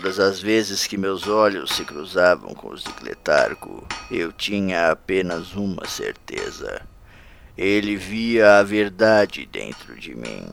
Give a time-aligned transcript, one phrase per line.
[0.00, 5.56] Todas as vezes que meus olhos se cruzavam com os de Cletarco, eu tinha apenas
[5.56, 6.82] uma certeza.
[7.56, 10.46] Ele via a verdade dentro de mim.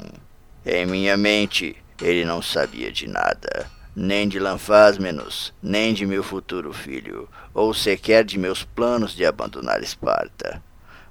[0.66, 6.74] Em minha mente, ele não sabia de nada, nem de Lanfásmenos, nem de meu futuro
[6.74, 10.60] filho, ou sequer de meus planos de abandonar Esparta.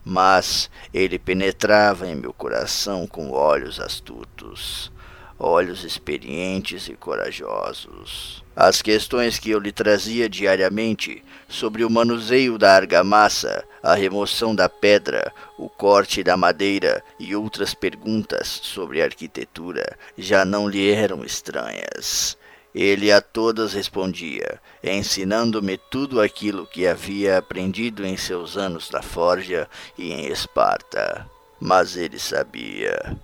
[0.04, 4.92] Mas ele penetrava em meu coração com olhos astutos
[5.38, 8.42] olhos experientes e corajosos.
[8.56, 14.68] As questões que eu lhe trazia diariamente sobre o manuseio da argamassa, a remoção da
[14.68, 22.36] pedra, o corte da madeira e outras perguntas sobre arquitetura já não lhe eram estranhas.
[22.74, 29.68] Ele a todas respondia, ensinando-me tudo aquilo que havia aprendido em seus anos na forja
[29.96, 31.24] e em Esparta.
[31.60, 33.16] Mas ele sabia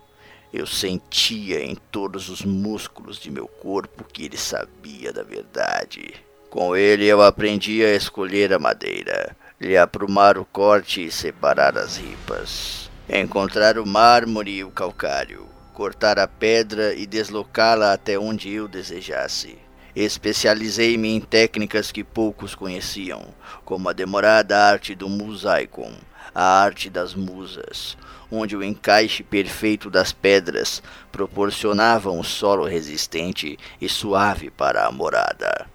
[0.53, 6.15] eu sentia em todos os músculos de meu corpo que ele sabia da verdade.
[6.49, 11.97] Com ele eu aprendi a escolher a madeira, lhe aprumar o corte e separar as
[11.97, 18.67] ripas, encontrar o mármore e o calcário, cortar a pedra e deslocá-la até onde eu
[18.67, 19.57] desejasse.
[19.95, 23.23] Especializei-me em técnicas que poucos conheciam,
[23.65, 25.93] como a demorada arte do mosaicon,
[26.35, 27.97] a arte das musas,
[28.31, 35.67] onde o encaixe perfeito das pedras proporcionava um solo resistente e suave para a morada.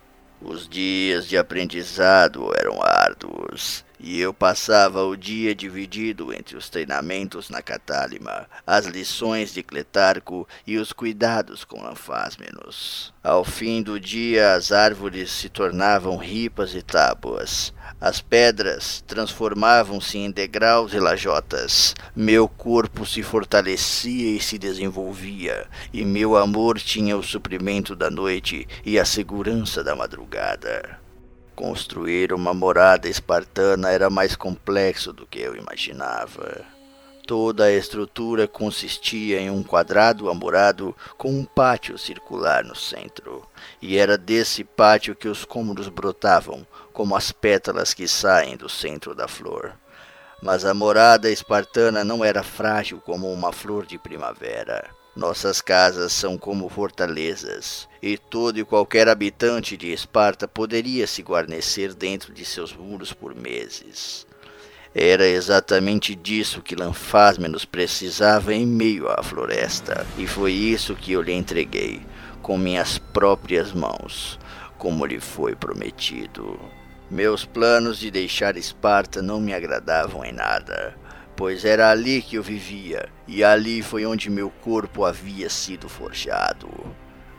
[0.42, 7.50] Os dias de aprendizado eram árduos, e eu passava o dia dividido entre os treinamentos
[7.50, 13.14] na Catálima, as lições de Cletarco e os cuidados com Anfásmenos.
[13.24, 20.30] Ao fim do dia, as árvores se tornavam ripas e tábuas, as pedras transformavam-se em
[20.30, 21.96] degraus e lajotas.
[22.16, 28.68] Meu corpo se fortalecia e se desenvolvia, e meu amor tinha o suprimento da noite
[28.86, 30.95] e a segurança da madrugada.
[31.56, 36.66] Construir uma morada espartana era mais complexo do que eu imaginava.
[37.26, 43.48] Toda a estrutura consistia em um quadrado amurado com um pátio circular no centro,
[43.82, 49.16] e era desse pátio que os cômodos brotavam, como as pétalas que saem do centro
[49.16, 49.74] da flor.
[50.44, 54.90] Mas a morada espartana não era frágil como uma flor de primavera.
[55.16, 61.94] Nossas casas são como fortalezas, e todo e qualquer habitante de Esparta poderia se guarnecer
[61.94, 64.28] dentro de seus muros por meses.
[64.94, 71.22] Era exatamente disso que Lanfásmenos precisava em meio à floresta, e foi isso que eu
[71.22, 72.02] lhe entreguei,
[72.42, 74.38] com minhas próprias mãos,
[74.78, 76.60] como lhe foi prometido.
[77.10, 80.94] Meus planos de deixar Esparta não me agradavam em nada,
[81.36, 86.70] pois era ali que eu vivia, e ali foi onde meu corpo havia sido forjado.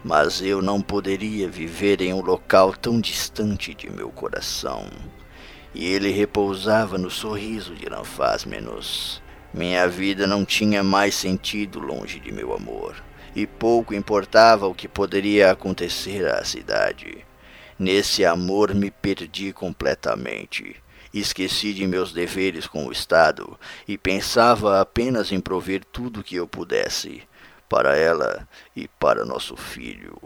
[0.05, 4.87] Mas eu não poderia viver em um local tão distante de meu coração
[5.77, 9.23] e ele repousava no sorriso de Lanfásmenos.
[9.53, 12.97] Minha vida não tinha mais sentido longe de meu amor,
[13.35, 17.19] e pouco importava o que poderia acontecer à cidade.
[17.79, 20.77] Nesse amor me perdi completamente.
[21.19, 26.37] Esqueci de meus deveres com o Estado e pensava apenas em prover tudo o que
[26.37, 27.23] eu pudesse
[27.71, 28.47] para ela
[28.77, 30.21] e para nosso filho.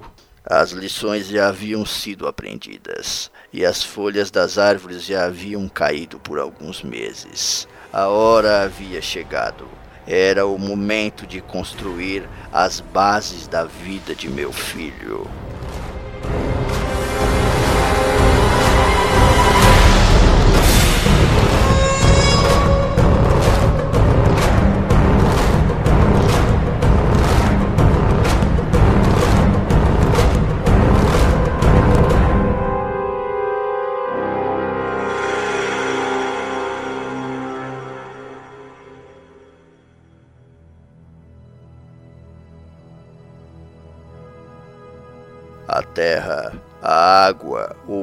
[0.44, 6.40] As lições já haviam sido aprendidas, e as folhas das árvores já haviam caído por
[6.40, 7.68] alguns meses.
[7.92, 9.68] A hora havia chegado.
[10.08, 15.30] Era o momento de construir as bases da vida de meu filho.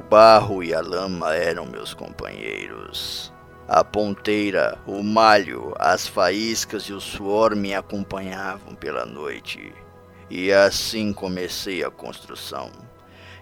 [0.10, 3.34] Barro e a lama eram meus companheiros.
[3.68, 9.74] A ponteira, o malho, as faíscas e o suor me acompanhavam pela noite.
[10.30, 12.72] E assim comecei a construção.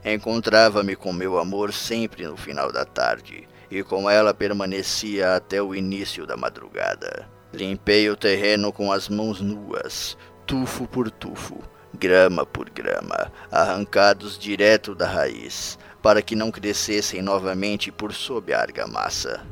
[0.04, 5.76] Encontrava-me com meu amor sempre no final da tarde, e com ela permanecia até o
[5.76, 7.30] início da madrugada.
[7.54, 11.60] Limpei o terreno com as mãos nuas, tufo por tufo,
[11.96, 18.62] grama por grama, arrancados direto da raiz, para que não crescessem novamente por sob a
[18.62, 19.44] argamassa.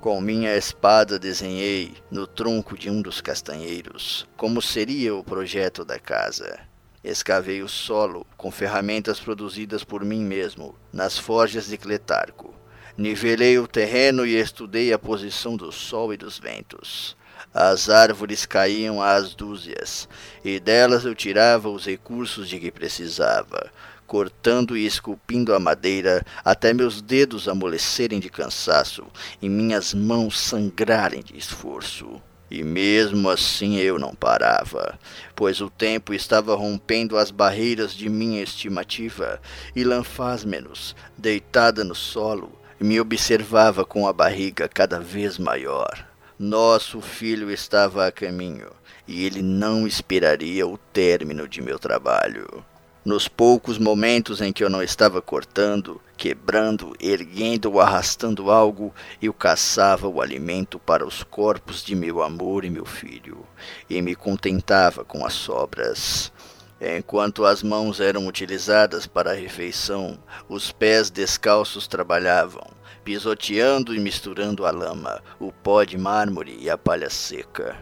[0.00, 5.98] Com minha espada desenhei, no tronco de um dos castanheiros, como seria o projeto da
[5.98, 6.58] casa.
[7.04, 12.54] Escavei o solo com ferramentas produzidas por mim mesmo, nas forjas de Cletarco.
[12.96, 17.14] Nivelei o terreno e estudei a posição do sol e dos ventos.
[17.52, 20.08] As árvores caíam às dúzias,
[20.42, 23.70] e delas eu tirava os recursos de que precisava,
[24.10, 29.06] cortando e esculpindo a madeira até meus dedos amolecerem de cansaço
[29.40, 32.20] e minhas mãos sangrarem de esforço.
[32.50, 34.98] E mesmo assim eu não parava,
[35.36, 39.40] pois o tempo estava rompendo as barreiras de minha estimativa,
[39.76, 46.04] e Lanfásmenos, deitada no solo, me observava com a barriga cada vez maior.
[46.36, 48.72] Nosso filho estava a caminho,
[49.06, 52.64] e ele não esperaria o término de meu trabalho.
[53.02, 59.32] Nos poucos momentos em que eu não estava cortando, quebrando, erguendo ou arrastando algo, eu
[59.32, 63.46] caçava o alimento para os corpos de meu amor e meu filho,
[63.88, 66.30] e me contentava com as sobras.
[66.78, 72.66] Enquanto as mãos eram utilizadas para a refeição, os pés descalços trabalhavam,
[73.02, 77.78] pisoteando e misturando a lama, o pó de mármore e a palha seca.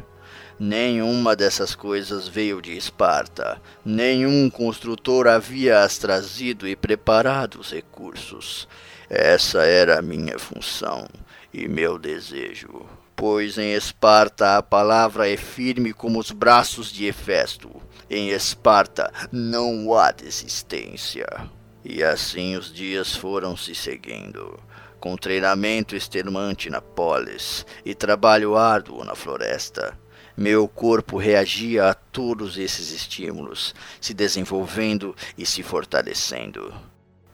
[0.59, 3.63] Nenhuma dessas coisas veio de Esparta.
[3.85, 8.67] Nenhum construtor havia as trazido e preparado os recursos.
[9.09, 11.07] Essa era a minha função
[11.55, 12.87] e meu desejo.
[13.15, 17.71] Pois em Esparta a palavra é firme como os braços de Hefesto.
[18.11, 21.27] Em Esparta não há desistência.
[21.85, 24.59] E assim os dias foram se seguindo
[24.99, 29.97] com treinamento extenuante na polis e trabalho árduo na floresta.
[30.41, 36.73] Meu corpo reagia a todos esses estímulos, se desenvolvendo e se fortalecendo.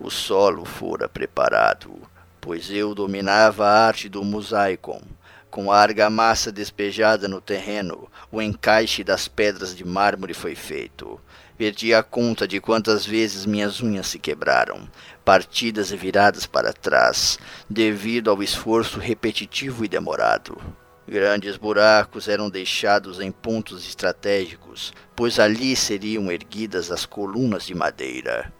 [0.01, 2.01] O solo fora preparado,
[2.41, 5.03] pois eu dominava a arte do mosaico.
[5.51, 11.21] Com a argamassa despejada no terreno, o encaixe das pedras de mármore foi feito.
[11.59, 14.89] Perdi a conta de quantas vezes minhas unhas se quebraram,
[15.23, 20.59] partidas e viradas para trás, devido ao esforço repetitivo e demorado.
[21.07, 28.51] Grandes buracos eram deixados em pontos estratégicos, pois ali seriam erguidas as colunas de madeira.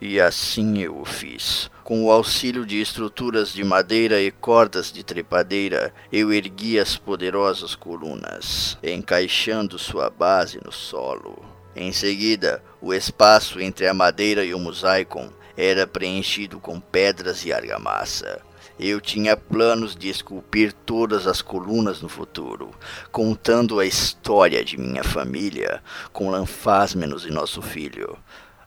[0.00, 1.70] E assim eu o fiz.
[1.82, 7.74] Com o auxílio de estruturas de madeira e cordas de trepadeira, eu ergui as poderosas
[7.74, 11.42] colunas, encaixando sua base no solo.
[11.74, 17.52] Em seguida, o espaço entre a madeira e o mosaico era preenchido com pedras e
[17.52, 18.42] argamassa.
[18.78, 22.72] Eu tinha planos de esculpir todas as colunas no futuro,
[23.12, 25.80] contando a história de minha família
[26.12, 28.18] com Lanfásmenos e nosso filho,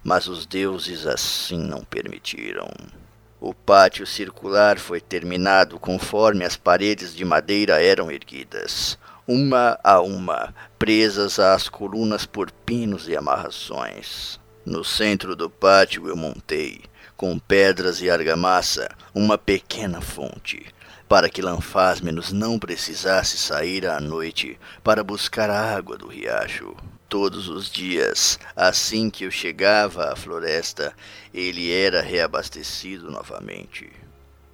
[0.02, 2.70] mas os deuses assim não permitiram.
[3.40, 10.56] O pátio circular foi terminado conforme as paredes de madeira eram erguidas, uma a uma,
[10.80, 14.40] presas às colunas por pinos e amarrações.
[14.66, 16.82] No centro do pátio eu montei,
[17.18, 20.68] com pedras e argamassa, uma pequena fonte,
[21.10, 26.76] para que Lanfásmenos não precisasse sair à noite para buscar a água do riacho.
[27.10, 30.94] Todos os dias, assim que eu chegava à floresta,
[31.34, 33.90] ele era reabastecido novamente.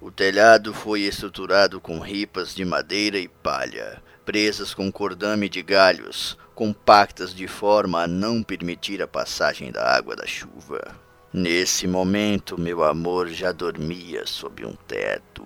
[0.00, 6.38] O telhado foi estruturado com ripas de madeira e palha, presas com cordame de galhos,
[6.54, 11.03] compactas de forma a não permitir a passagem da água da chuva.
[11.36, 15.44] Nesse momento, meu amor já dormia sob um teto.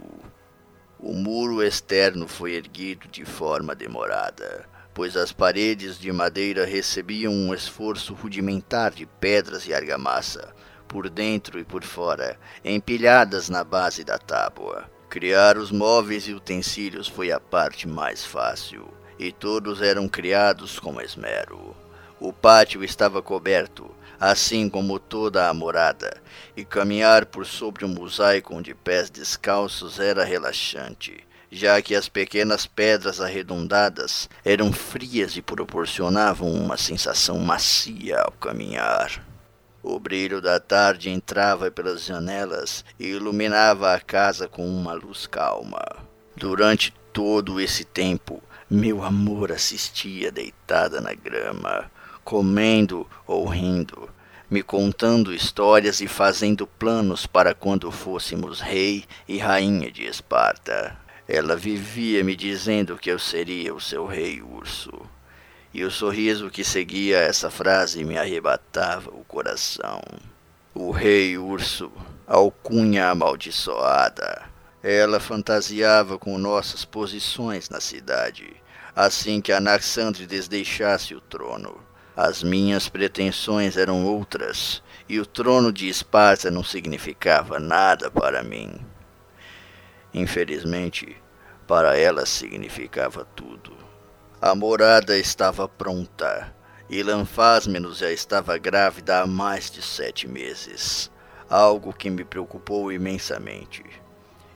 [1.01, 7.55] O muro externo foi erguido de forma demorada, pois as paredes de madeira recebiam um
[7.55, 10.55] esforço rudimentar de pedras e argamassa,
[10.87, 14.91] por dentro e por fora, empilhadas na base da tábua.
[15.09, 21.01] Criar os móveis e utensílios foi a parte mais fácil, e todos eram criados com
[21.01, 21.75] esmero.
[22.21, 26.21] O pátio estava coberto, assim como toda a morada,
[26.57, 32.67] e caminhar por sobre um mosaico de pés descalços era relaxante, já que as pequenas
[32.67, 39.25] pedras arredondadas eram frias e proporcionavam uma sensação macia ao caminhar.
[39.81, 45.85] O brilho da tarde entrava pelas janelas e iluminava a casa com uma luz calma.
[46.37, 51.91] Durante todo esse tempo, meu amor assistia deitada na grama,
[52.29, 54.07] comendo ou rindo,
[54.51, 60.95] me contando histórias e fazendo planos para quando fôssemos rei e rainha de Esparta.
[61.27, 64.93] Ela vivia me dizendo que eu seria o seu rei urso.
[65.73, 70.03] E o sorriso que seguia essa frase me arrebatava o coração.
[70.75, 71.91] O rei urso,
[72.27, 74.43] alcunha amaldiçoada.
[74.83, 78.55] Ela fantasiava com nossas posições na cidade,
[78.95, 81.88] assim que Anaxandrides deixasse o trono.
[82.21, 88.85] As minhas pretensões eram outras, e o trono de Esparta não significava nada para mim.
[90.13, 91.17] Infelizmente,
[91.65, 93.73] para ela significava tudo.
[94.43, 96.53] A morada estava pronta,
[96.91, 101.13] e Lanfásmenos já estava grávida há mais de sete meses,
[101.49, 103.85] algo que me preocupou imensamente.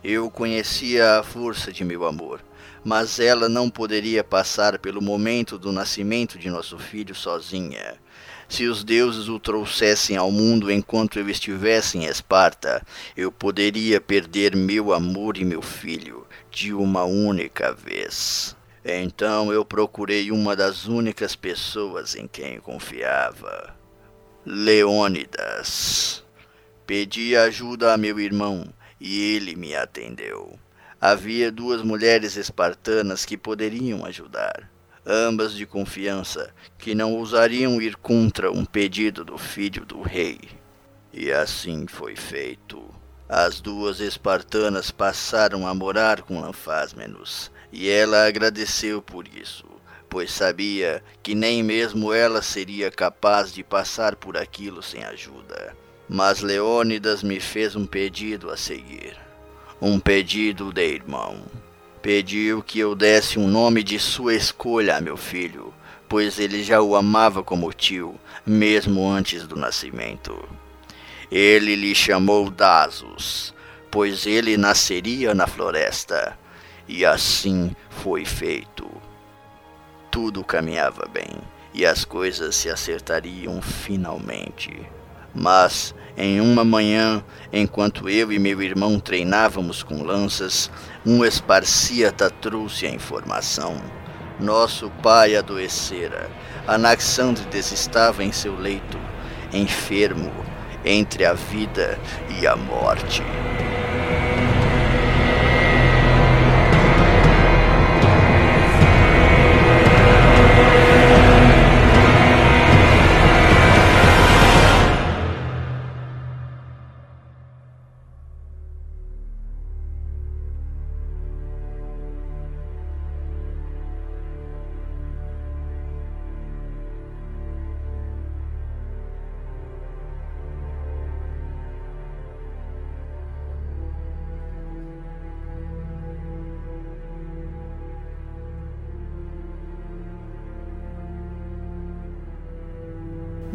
[0.03, 2.43] Eu conhecia a força de meu amor,
[2.85, 7.95] mas ela não poderia passar pelo momento do nascimento de nosso filho sozinha.
[8.49, 12.85] Se os deuses o trouxessem ao mundo enquanto eu estivesse em Esparta,
[13.17, 18.55] eu poderia perder meu amor e meu filho de uma única vez.
[18.85, 23.75] Então eu procurei uma das únicas pessoas em quem confiava:
[24.45, 26.23] Leônidas.
[26.85, 28.67] Pedi ajuda a meu irmão
[29.01, 30.59] e ele me atendeu.
[31.05, 34.71] Havia duas mulheres espartanas que poderiam ajudar,
[35.05, 40.39] ambas de confiança, que não ousariam ir contra um pedido do filho do rei.
[41.13, 42.81] E assim foi feito.
[43.29, 49.67] As duas espartanas passaram a morar com Anfásmenos, e ela agradeceu por isso,
[50.09, 55.77] pois sabia que nem mesmo ela seria capaz de passar por aquilo sem ajuda.
[56.09, 59.32] Mas Leônidas me fez um pedido a seguir
[59.85, 61.43] um pedido de irmão.
[62.01, 65.75] Pediu que eu desse um nome de sua escolha a meu filho,
[66.09, 68.15] pois ele já o amava como tio,
[68.47, 70.49] mesmo antes do nascimento.
[71.33, 73.53] Ele lhe chamou Dasos,
[73.91, 76.39] pois ele nasceria na floresta,
[76.87, 78.89] e assim foi feito.
[80.13, 81.41] Tudo caminhava bem,
[81.75, 84.89] e as coisas se acertariam finalmente.
[85.35, 90.71] Mas em uma manhã, enquanto eu e meu irmão treinávamos com lanças,
[91.05, 93.81] um esparciata trouxe a informação.
[94.39, 96.31] Nosso pai adoecera.
[96.67, 98.99] Anaxandrides estava em seu leito,
[99.53, 100.33] enfermo,
[100.85, 101.99] entre a vida
[102.41, 103.23] e a morte.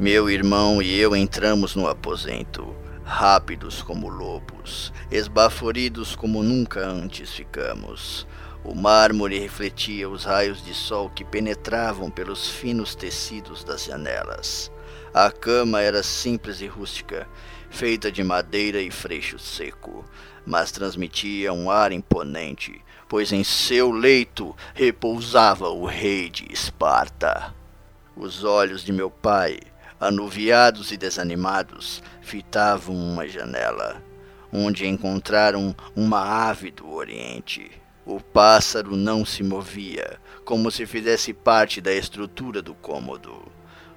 [0.09, 2.73] Meu irmão e eu entramos no aposento,
[3.03, 8.25] rápidos como lobos, esbaforidos como nunca antes ficamos.
[8.63, 14.71] O mármore refletia os raios de sol que penetravam pelos finos tecidos das janelas.
[15.13, 17.27] A cama era simples e rústica,
[17.69, 20.05] feita de madeira e freixo seco,
[20.45, 27.53] mas transmitia um ar imponente, pois em seu leito repousava o rei de Esparta.
[28.15, 29.59] Os olhos de meu pai
[29.99, 34.01] anuviados e desanimados, fitavam uma janela,
[34.53, 37.71] onde encontraram uma ave do Oriente.
[38.05, 43.43] O pássaro não se movia, como se fizesse parte da estrutura do cômodo.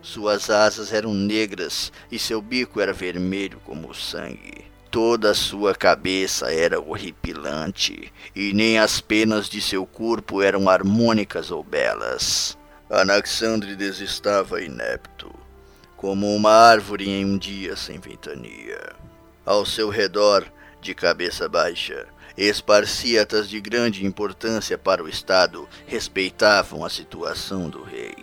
[0.02, 4.64] Suas asas eram negras e seu bico era vermelho como o sangue.
[4.90, 11.52] Toda a sua cabeça era horripilante, e nem as penas de seu corpo eram harmônicas
[11.52, 12.58] ou belas.
[12.90, 15.39] Anaxandrides estava inepto
[16.00, 18.80] como uma árvore em um dia sem ventania.
[19.44, 20.46] Ao seu redor,
[20.80, 22.06] de cabeça baixa,
[22.38, 28.16] esparciatas de grande importância para o Estado respeitavam a situação do rei.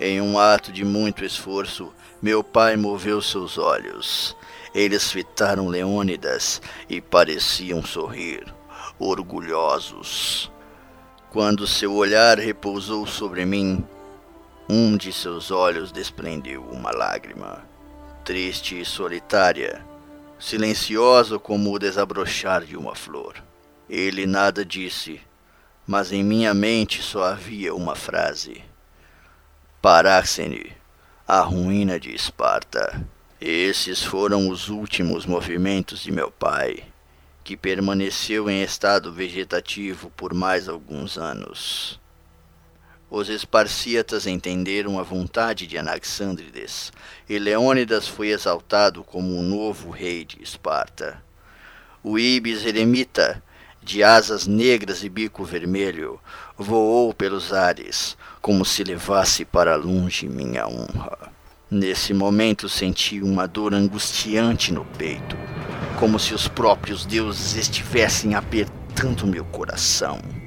[0.00, 4.36] Em um ato de muito esforço, meu pai moveu seus olhos.
[4.74, 8.44] Eles fitaram Leônidas e pareciam sorrir,
[8.98, 10.50] orgulhosos.
[11.30, 13.86] Quando seu olhar repousou sobre mim,
[14.70, 17.60] um de seus olhos desprendeu uma lágrima,
[18.24, 19.84] triste e solitária,
[20.38, 23.34] silenciosa como o desabrochar de uma flor.
[23.88, 25.20] Ele nada disse,
[25.84, 28.62] mas em minha mente só havia uma frase:
[29.82, 30.72] Paráxene,
[31.26, 33.04] a ruína de Esparta.
[33.40, 36.84] Esses foram os últimos movimentos de meu pai,
[37.42, 41.99] que permaneceu em estado vegetativo por mais alguns anos.
[43.10, 46.92] Os esparcíatas entenderam a vontade de Anaxandrides,
[47.28, 51.20] e Leônidas foi exaltado como o novo rei de Esparta.
[52.04, 53.42] O Ibis eremita,
[53.82, 56.20] de asas negras e bico vermelho,
[56.56, 61.32] voou pelos ares, como se levasse para longe minha honra.
[61.68, 65.36] Nesse momento senti uma dor angustiante no peito,
[65.98, 70.39] como se os próprios deuses estivessem apertando meu coração.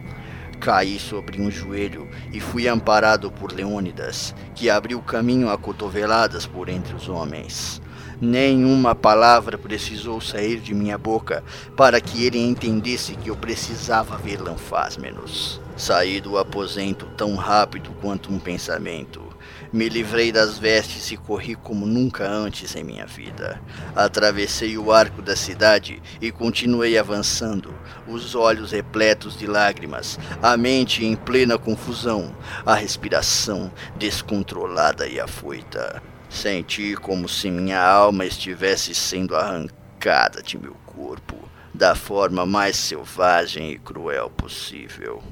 [0.63, 6.69] Caí sobre um joelho e fui amparado por Leônidas, que abriu caminho a cotoveladas por
[6.69, 7.81] entre os homens.
[8.21, 11.43] Nenhuma palavra precisou sair de minha boca
[11.75, 15.59] para que ele entendesse que eu precisava ver Lanfásmenos.
[15.75, 19.32] Saí do aposento tão rápido quanto um pensamento.
[19.73, 23.59] Me livrei das vestes e corri como nunca antes em minha vida.
[23.95, 27.73] Atravessei o arco da cidade e continuei avançando,
[28.07, 36.03] os olhos repletos de lágrimas, a mente em plena confusão, a respiração descontrolada e afoita.
[36.29, 43.71] Senti como se minha alma estivesse sendo arrancada de meu corpo da forma mais selvagem
[43.71, 45.23] e cruel possível.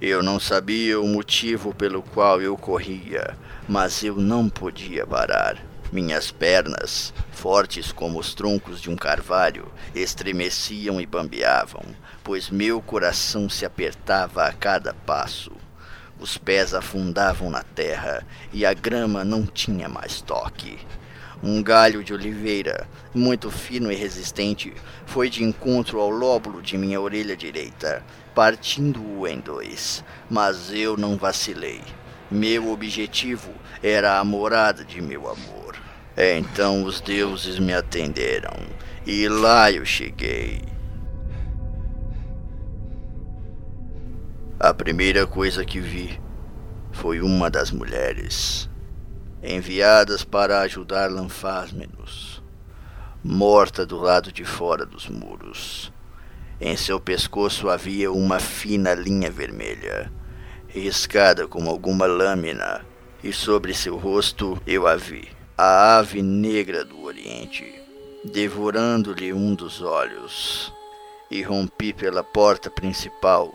[0.00, 3.34] Eu não sabia o motivo pelo qual eu corria,
[3.66, 5.56] mas eu não podia parar.
[5.90, 11.82] Minhas pernas, fortes como os troncos de um carvalho, estremeciam e bambeavam,
[12.22, 15.52] pois meu coração se apertava a cada passo.
[16.20, 18.22] Os pés afundavam na terra
[18.52, 20.78] e a grama não tinha mais toque.
[21.42, 24.74] Um galho de oliveira, muito fino e resistente,
[25.06, 28.04] foi de encontro ao lóbulo de minha orelha direita,
[28.36, 30.04] partindo-o em dois.
[30.28, 31.80] Mas eu não vacilei.
[32.30, 33.50] Meu objetivo
[33.82, 35.74] era a morada de meu amor.
[36.16, 38.56] Então os deuses me atenderam,
[39.06, 40.62] e lá eu cheguei.
[44.58, 46.18] A primeira coisa que vi
[46.90, 48.68] foi uma das mulheres
[49.42, 52.42] enviadas para ajudar Lanfásmenos,
[53.22, 55.92] morta do lado de fora dos muros.
[56.58, 60.10] Em seu pescoço havia uma fina linha vermelha,
[60.66, 62.84] riscada com alguma lâmina,
[63.22, 67.74] e sobre seu rosto eu a vi, a ave negra do Oriente,
[68.24, 70.72] devorando-lhe um dos olhos.
[71.30, 73.52] E rompi pela porta principal,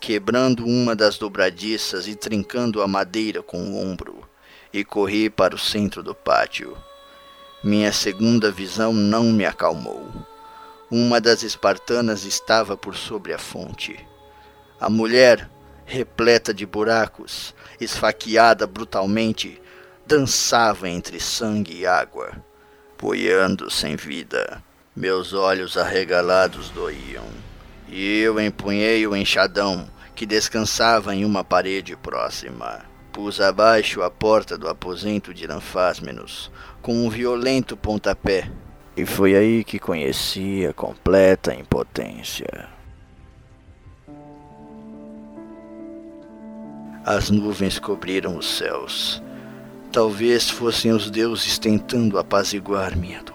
[0.00, 4.20] quebrando uma das dobradiças e trincando a madeira com o ombro
[4.72, 6.76] e corri para o centro do pátio.
[7.62, 10.33] Minha segunda visão não me acalmou.
[10.96, 13.98] Uma das espartanas estava por sobre a fonte.
[14.78, 15.50] A mulher,
[15.84, 19.60] repleta de buracos, esfaqueada brutalmente,
[20.06, 22.30] dançava entre sangue e água,
[22.96, 24.62] boiando sem vida.
[24.94, 27.26] Meus olhos arregalados doíam,
[27.88, 32.84] e eu empunhei o enxadão que descansava em uma parede próxima.
[33.12, 38.48] Pus abaixo a porta do aposento de Anfásmenos com um violento pontapé.
[38.96, 42.68] E foi aí que conheci a completa impotência.
[47.04, 49.20] As nuvens cobriram os céus.
[49.90, 53.34] Talvez fossem os deuses tentando apaziguar minha dor.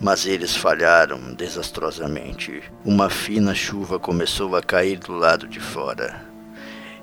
[0.00, 2.62] Mas eles falharam desastrosamente.
[2.84, 6.24] Uma fina chuva começou a cair do lado de fora.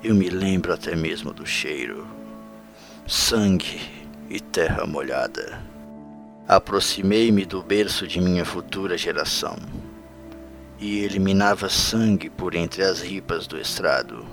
[0.03, 2.07] Eu me lembro até mesmo do cheiro.
[3.07, 3.79] Sangue
[4.27, 5.78] e terra molhada.
[6.49, 9.55] Aproximei-me do berço de minha futura geração
[10.79, 14.25] e eliminava sangue por entre as ripas do estrado.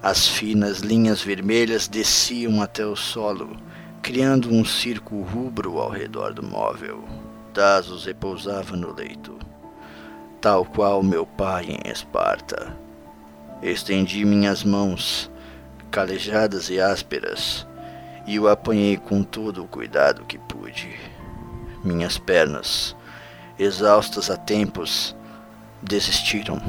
[0.00, 3.56] As finas linhas vermelhas desciam até o solo,
[4.00, 7.04] criando um círculo rubro ao redor do móvel.
[7.52, 9.36] Tazos repousava no leito,
[10.40, 12.86] tal qual meu pai em Esparta
[13.62, 15.28] Estendi minhas mãos,
[15.90, 17.66] calejadas e ásperas,
[18.26, 20.98] e o apanhei com todo o cuidado que pude.
[21.84, 22.96] Minhas pernas,
[23.58, 25.14] exaustas há tempos,
[25.82, 26.60] desistiram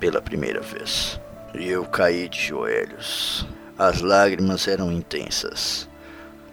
[0.00, 1.20] pela primeira vez.
[1.54, 3.46] E eu caí de joelhos.
[3.78, 5.88] As lágrimas eram intensas.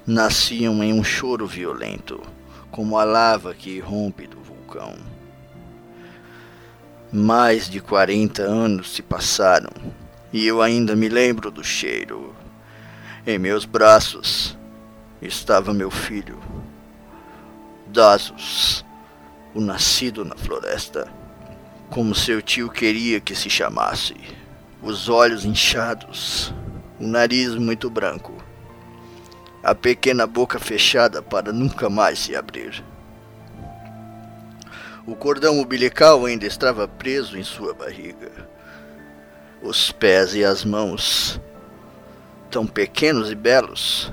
[0.05, 2.21] Nasciam em um choro violento,
[2.69, 4.95] como a lava que irrompe do vulcão.
[7.11, 9.71] Mais de 40 anos se passaram
[10.33, 12.33] e eu ainda me lembro do cheiro.
[13.23, 14.57] Em meus braços
[15.21, 16.39] estava meu filho,
[17.85, 18.83] Dasus,
[19.53, 21.07] o nascido na floresta,
[21.91, 24.15] como seu tio queria que se chamasse.
[24.81, 26.51] Os olhos inchados,
[26.99, 28.33] o nariz muito branco,
[29.63, 32.83] a pequena boca fechada para nunca mais se abrir.
[35.05, 38.31] O cordão umbilical ainda estava preso em sua barriga.
[39.61, 41.39] Os pés e as mãos,
[42.51, 44.11] tão pequenos e belos,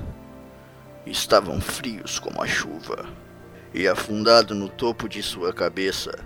[1.05, 3.05] estavam frios como a chuva.
[3.73, 6.17] E afundado no topo de sua cabeça,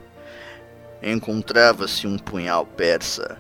[1.02, 3.38] encontrava-se um punhal persa,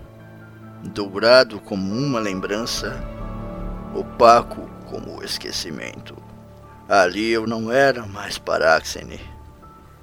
[0.83, 3.01] dourado como uma lembrança,
[3.95, 6.17] opaco como o esquecimento.
[6.89, 9.21] Ali eu não era mais Paráxene.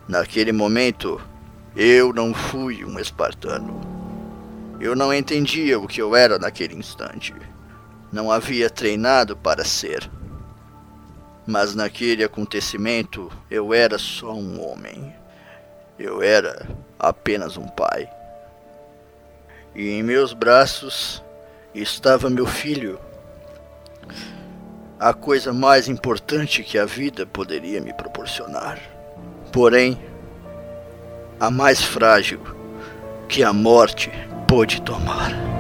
[0.09, 1.20] Naquele momento,
[1.76, 3.78] eu não fui um espartano.
[4.80, 7.35] Eu não entendia o que eu era naquele instante.
[8.12, 10.11] Não havia treinado para ser.
[11.46, 15.14] Mas naquele acontecimento, eu era só um homem.
[15.99, 16.66] Eu era
[16.99, 18.09] apenas um pai.
[19.75, 21.23] E em meus braços
[21.75, 22.99] estava meu filho
[25.01, 28.79] a coisa mais importante que a vida poderia me proporcionar.
[29.51, 29.99] Porém,
[31.40, 32.40] a mais frágil
[33.27, 34.11] que a morte
[34.46, 35.60] pôde tomar.